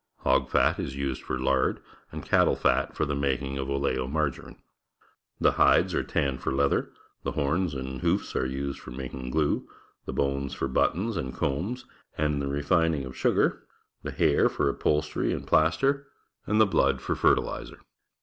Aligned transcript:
Hog 0.21 0.49
fat 0.49 0.79
is 0.79 0.95
used 0.95 1.21
for 1.21 1.37
lard, 1.37 1.79
and 2.11 2.25
cattle 2.25 2.55
fat 2.55 2.95
for 2.95 3.05
the 3.05 3.13
making 3.15 3.59
of 3.59 3.67
oleomargarine. 3.67 4.57
The 5.39 5.51
hides 5.51 5.93
are 5.93 6.01
tanned 6.03 6.41
for 6.41 6.51
leather, 6.51 6.91
the 7.21 7.33
horns 7.33 7.75
and 7.75 8.01
hoofs 8.01 8.35
are 8.35 8.47
used 8.47 8.79
for 8.79 8.89
making 8.89 9.29
glue, 9.29 9.69
the 10.05 10.13
bones 10.13 10.55
for 10.55 10.67
buttons 10.67 11.17
and 11.17 11.35
combs 11.35 11.85
and 12.17 12.33
in 12.33 12.39
the 12.39 12.47
refining 12.47 13.05
of 13.05 13.15
sugar, 13.15 13.67
the 14.01 14.09
hair 14.09 14.49
for 14.49 14.69
upholstery 14.69 15.31
and 15.33 15.45
plaster, 15.45 16.07
and 16.47 16.59
the 16.59 16.65
blood 16.65 16.99
for 16.99 17.13
fertilizer. 17.13 17.77